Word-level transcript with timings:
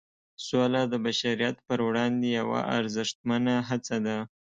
سوله 0.47 0.81
د 0.91 0.93
بشریت 1.05 1.57
پر 1.67 1.79
وړاندې 1.87 2.27
یوه 2.39 2.59
ارزښتمنه 2.77 3.55
هڅه 3.69 3.97
ده. 4.05 4.17